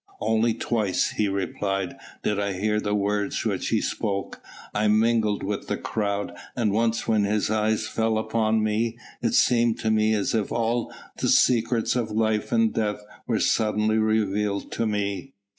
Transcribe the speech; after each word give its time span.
"Only 0.19 0.55
twice," 0.55 1.11
he 1.11 1.27
replied, 1.27 1.95
"did 2.23 2.39
I 2.39 2.53
hear 2.53 2.79
the 2.79 2.95
words 2.95 3.45
which 3.45 3.67
He 3.67 3.81
spoke. 3.81 4.41
I 4.73 4.87
mingled 4.87 5.43
with 5.43 5.67
the 5.67 5.77
crowd, 5.77 6.35
and 6.55 6.71
once 6.71 7.07
when 7.07 7.23
His 7.23 7.51
eyes 7.51 7.87
fell 7.87 8.17
upon 8.17 8.63
me, 8.63 8.97
it 9.21 9.35
seemed 9.35 9.77
to 9.81 9.91
me 9.91 10.15
as 10.15 10.33
if 10.33 10.51
all 10.51 10.91
the 11.17 11.29
secrets 11.29 11.95
of 11.95 12.09
life 12.09 12.51
and 12.51 12.73
death 12.73 13.05
were 13.27 13.39
suddenly 13.39 13.99
revealed 13.99 14.71
to 14.71 14.87
me. 14.87 15.33